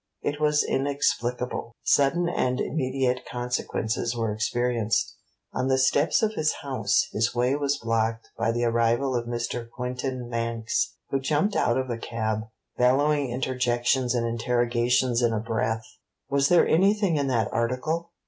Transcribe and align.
It 0.23 0.41
was 0.41 0.63
inexplicable. 0.63 1.75
Sudden 1.83 2.27
and 2.27 2.59
immediate 2.59 3.19
consequences 3.23 4.15
were 4.15 4.33
experienced. 4.33 5.15
On 5.53 5.67
the 5.67 5.77
steps 5.77 6.23
of 6.23 6.33
his 6.33 6.53
house 6.63 7.05
his 7.11 7.35
way 7.35 7.55
was 7.55 7.77
blocked 7.77 8.27
by 8.35 8.51
the 8.51 8.63
arrival 8.63 9.15
of 9.15 9.27
Mr. 9.27 9.69
Quintin 9.69 10.27
Manx, 10.27 10.95
who 11.11 11.19
jumped 11.19 11.55
out 11.55 11.77
of 11.77 11.91
a 11.91 11.99
cab, 11.99 12.45
bellowing 12.79 13.29
interjections 13.29 14.15
and 14.15 14.25
interrogations 14.25 15.21
in 15.21 15.33
a 15.33 15.39
breath. 15.39 15.85
Was 16.31 16.49
there 16.49 16.67
anything 16.67 17.17
in 17.17 17.27
that 17.27 17.53
article? 17.53 18.09